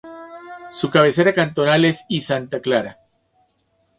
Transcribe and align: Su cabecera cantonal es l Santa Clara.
Su 0.71 0.89
cabecera 0.89 1.31
cantonal 1.31 1.85
es 1.85 2.03
l 2.09 2.19
Santa 2.21 2.59
Clara. 2.59 2.97